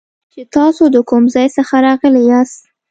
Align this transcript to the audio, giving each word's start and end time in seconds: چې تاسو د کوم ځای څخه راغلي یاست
چې 0.31 0.41
تاسو 0.55 0.83
د 0.95 0.97
کوم 1.09 1.23
ځای 1.35 1.47
څخه 1.57 1.75
راغلي 1.87 2.21
یاست 2.31 2.61